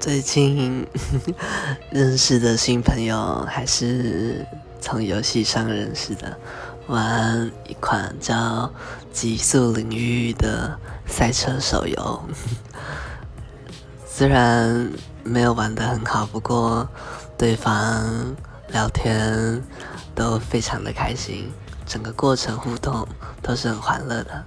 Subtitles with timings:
[0.00, 0.86] 最近
[1.90, 4.46] 认识的新朋友还是
[4.80, 6.38] 从游戏上认识的
[6.86, 8.72] 玩一款叫
[9.12, 10.74] 极速领域的
[11.06, 12.24] 赛车手游。
[14.08, 14.90] 虽然
[15.22, 16.88] 没有玩的很好不过
[17.36, 18.34] 对方
[18.68, 19.62] 聊天
[20.14, 21.52] 都非常的开心
[21.84, 23.06] 整个过程互动
[23.42, 24.44] 都是很欢乐的。